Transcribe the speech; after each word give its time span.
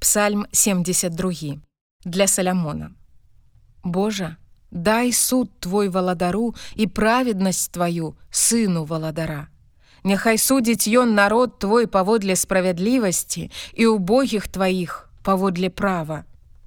Псальм 0.00 0.46
72 0.52 1.58
для 2.04 2.26
Салямона. 2.26 2.92
Божа, 3.84 4.36
дай 4.70 5.12
суд 5.12 5.50
твой 5.60 5.88
валадару 5.88 6.54
і 6.74 6.86
праведнасць 6.86 7.68
тваю 7.68 8.16
сыну 8.30 8.86
валадара. 8.86 9.48
Няхай 10.04 10.38
судзіць 10.38 10.88
ён 10.88 11.12
народ 11.12 11.58
твой 11.58 11.86
паводле 11.86 12.36
справядлівасці 12.36 13.50
і 13.74 13.86
убогіх 13.86 14.48
тваіх 14.48 15.12
паводле 15.22 15.68
права. 15.68 16.24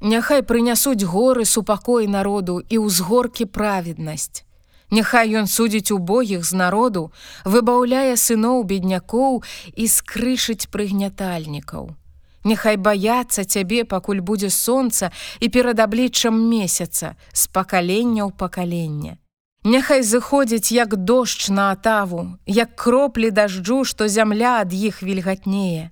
Няхай 0.00 0.42
прынясуць 0.42 1.08
горы 1.08 1.48
супакой 1.48 2.06
народу 2.06 2.60
і 2.68 2.84
ўзгоркі 2.84 3.48
праведнасць. 3.48 4.44
Няхай 4.90 5.32
ён 5.32 5.48
судзіць 5.48 5.96
убогіх 5.96 6.44
з 6.44 6.52
народу, 6.52 7.08
выбаўляе 7.48 8.20
сыноў 8.20 8.68
беднякоў 8.68 9.42
і 9.72 9.88
скрышыць 9.88 10.68
прыгнятальнікаў. 10.68 11.96
Няхай 12.44 12.76
баяцца 12.76 13.44
цябе, 13.44 13.84
пакуль 13.84 14.20
будзе 14.20 14.50
сонца 14.50 15.10
і 15.40 15.48
перад 15.48 15.80
абліччам 15.80 16.36
месяца 16.36 17.16
з 17.32 17.46
пакалення 17.48 18.28
ў 18.28 18.32
пакалення. 18.36 19.16
Няхай 19.64 20.04
зыходзіць 20.04 20.76
як 20.76 20.96
дождж 20.96 21.48
на 21.48 21.72
атаву, 21.72 22.36
як 22.44 22.76
кроплі 22.76 23.30
дажджу, 23.30 23.84
што 23.84 24.08
зямля 24.08 24.60
ад 24.60 24.76
іх 24.76 25.02
вільгатнее. 25.02 25.90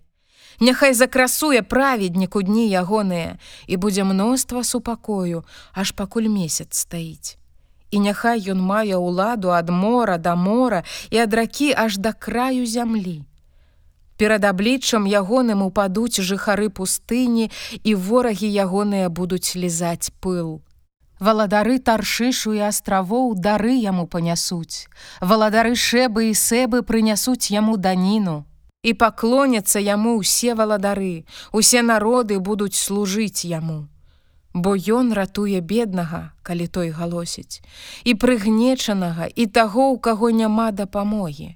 Няхай 0.60 0.92
закрасуе 0.94 1.62
праведніку 1.62 2.42
дні 2.42 2.69
ягоныя 2.69 3.41
і 3.66 3.77
будзе 3.77 4.05
мноства 4.05 4.60
супакою, 4.64 5.44
аж 5.72 5.96
пакуль 5.96 6.28
месяц 6.28 6.77
стаіць. 6.84 7.41
І 7.91 8.05
няхай 8.05 8.44
ён 8.52 8.60
мае 8.60 9.00
ўладу 9.00 9.56
ад 9.56 9.72
мора 9.72 10.20
да 10.20 10.36
мора 10.36 10.84
і 11.08 11.24
ад 11.24 11.32
ракі 11.32 11.72
аж 11.72 11.96
да 11.96 12.12
краю 12.12 12.69
зямлі. 12.69 13.24
Перад 14.16 14.44
абліччам 14.44 15.06
ягоным 15.06 15.62
упадуць 15.62 16.20
жыхары 16.20 16.68
пустыні 16.68 17.50
і 17.82 17.94
ворагі 17.94 18.48
ягоныя 18.48 19.08
будуць 19.08 19.56
лізаць 19.56 20.12
пыл. 20.20 20.60
Валадары 21.22 21.78
таршышу 21.78 22.52
і 22.58 22.66
астравоў 22.66 23.34
дары 23.38 23.74
яму 23.78 24.06
панясуць. 24.10 24.91
Валадары 25.20 25.74
шэбы 25.78 26.30
і 26.30 26.34
сэбы 26.34 26.82
прынясуць 26.82 27.54
яму 27.54 27.77
даніну. 27.77 28.42
І 28.82 28.94
паклоняцца 28.98 29.78
яму 29.78 30.19
ўсе 30.19 30.58
валадары, 30.58 31.22
усе 31.54 31.82
народы 31.86 32.42
будуць 32.42 32.74
служыць 32.74 33.47
яму. 33.47 33.86
Бо 34.52 34.74
ён 34.74 35.14
ратуе 35.14 35.62
беднага, 35.62 36.34
калі 36.42 36.66
той 36.66 36.91
галосіць, 36.91 37.62
і 38.02 38.19
прыгнечанага 38.19 39.30
і 39.30 39.47
таго, 39.47 39.94
у 39.94 39.98
каго 39.98 40.34
няма 40.34 40.72
дапамогі. 40.74 41.54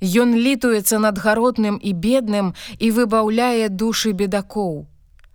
Ён 0.00 0.32
літуецца 0.32 0.98
над 0.98 1.20
гаротным 1.20 1.76
і 1.76 1.92
бедным 1.92 2.54
і 2.78 2.90
выбаўляе 2.90 3.68
душы 3.68 4.12
бедакоў. 4.12 4.88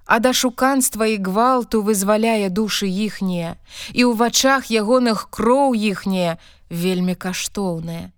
А 0.06 0.20
да 0.20 0.34
шуканства 0.34 1.06
і 1.06 1.18
гвалту 1.22 1.82
вызваляе 1.82 2.50
душы 2.50 2.90
іхнія, 2.90 3.58
і 3.94 4.02
ў 4.10 4.18
вачах 4.18 4.70
ягоных 4.70 5.30
кроў 5.30 5.78
іхнія 5.78 6.38
вельмі 6.70 7.14
каштоўныя. 7.14 8.10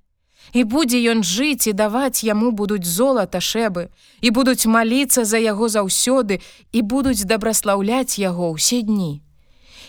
І 0.54 0.64
будзе 0.64 1.00
ён 1.12 1.24
жыць 1.28 1.68
і 1.68 1.76
даваць 1.76 2.24
яму 2.24 2.52
будуць 2.52 2.88
золата 2.88 3.44
шэбы, 3.44 3.92
і 4.24 4.32
будуць 4.32 4.68
маліцца 4.68 5.28
за 5.28 5.40
яго 5.44 5.68
заўсёды 5.68 6.40
і 6.72 6.80
будуць 6.82 7.28
дабраслаўляць 7.28 8.20
яго 8.20 8.56
ўсе 8.56 8.82
дні. 8.88 9.20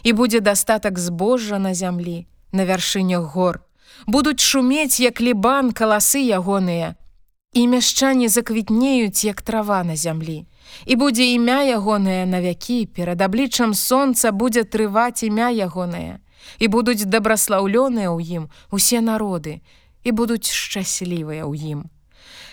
І 0.03 0.11
будзе 0.13 0.41
дастатак 0.41 0.99
збожжа 0.99 1.59
на 1.59 1.75
зямлі, 1.75 2.27
на 2.51 2.67
вяршынях 2.67 3.23
гор, 3.35 3.63
будуць 4.07 4.41
шумець 4.41 5.01
як 5.01 5.21
лібан 5.21 5.73
каласы 5.73 6.21
ягоныя. 6.23 6.95
І 7.53 7.67
мяшчане 7.67 8.29
заквітнеюць 8.29 9.25
як 9.25 9.43
трава 9.43 9.85
на 9.85 9.97
зямлі. 9.97 10.47
І 10.87 10.97
будзе 10.97 11.25
імя 11.25 11.63
ягонае 11.63 12.27
на 12.27 12.41
вякі 12.41 12.87
перад 12.87 13.23
абліччам 13.23 13.75
сонца 13.75 14.33
будзе 14.33 14.65
трываць 14.65 15.25
імя 15.25 15.49
ягонае. 15.51 16.21
І 16.59 16.69
будуць 16.69 17.09
дабраслаўлёныя 17.09 18.13
ў 18.13 18.21
ім 18.21 18.45
усе 18.71 19.01
народы 19.01 19.61
і 20.05 20.13
будуць 20.13 20.49
шчаслівыя 20.49 21.45
ў 21.49 21.55
ім. 21.57 21.81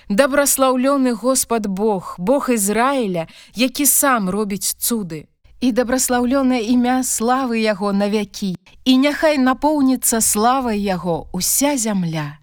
Дабраслаўлёны 0.09 1.13
Господ 1.13 1.67
Бог 1.67 2.15
Бог 2.17 2.49
Ізраіля 2.49 3.27
які 3.55 3.85
сам 3.85 4.29
робіць 4.29 4.75
цуды 4.77 5.27
і 5.65 5.71
дабраслаўлёнае 5.73 6.61
імя 6.61 7.01
славы 7.01 7.57
яго 7.65 7.89
на 7.89 8.05
вякі 8.13 8.53
і 8.85 8.93
няхай 9.01 9.41
напоўніцца 9.41 10.21
славай 10.21 10.77
яго 10.77 11.25
уся 11.33 11.73
зямля. 11.73 12.37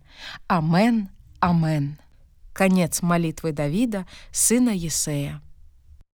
Амен 0.50 1.06
амен. 1.38 1.94
Канец 2.52 2.98
малітвы 2.98 3.54
Давіда 3.54 4.04
сына 4.34 4.74
Есея 4.74 5.38